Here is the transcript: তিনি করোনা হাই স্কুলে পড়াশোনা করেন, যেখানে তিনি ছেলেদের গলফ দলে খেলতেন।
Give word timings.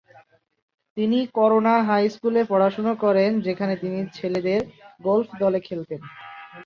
তিনি 0.97 1.19
করোনা 1.33 1.75
হাই 1.83 2.05
স্কুলে 2.09 2.41
পড়াশোনা 2.43 2.93
করেন, 2.95 3.31
যেখানে 3.41 3.73
তিনি 3.75 3.99
ছেলেদের 4.13 4.61
গলফ 5.01 5.29
দলে 5.39 5.59
খেলতেন। 5.67 6.01